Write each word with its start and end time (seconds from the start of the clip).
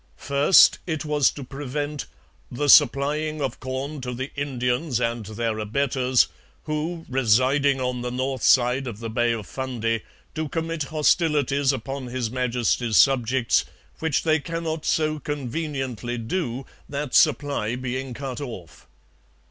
First, 0.17 0.79
it 0.87 1.05
was 1.05 1.29
to 1.29 1.43
prevent 1.43 2.07
'the 2.51 2.69
supplying 2.69 3.39
of 3.39 3.59
corn 3.59 4.01
to 4.01 4.15
the 4.15 4.31
Indians 4.35 4.99
and 4.99 5.23
their 5.27 5.59
abettors, 5.59 6.27
who, 6.63 7.05
residing 7.07 7.79
on 7.79 8.01
the 8.01 8.09
north 8.09 8.41
side 8.41 8.87
of 8.87 8.97
the 8.97 9.11
Bay 9.11 9.31
of 9.31 9.45
Fundy, 9.45 10.01
do 10.33 10.47
commit 10.47 10.85
hostilities 10.85 11.71
upon 11.71 12.07
His 12.07 12.31
Majesty's 12.31 12.97
subjects 12.97 13.63
which 13.99 14.23
they 14.23 14.39
cannot 14.39 14.87
so 14.87 15.19
conveniently 15.19 16.17
do, 16.17 16.65
that 16.89 17.13
supply 17.13 17.75
being 17.75 18.15
cut 18.15 18.41
off.' 18.41 18.87